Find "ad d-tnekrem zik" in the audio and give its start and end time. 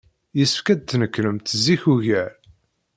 0.73-1.83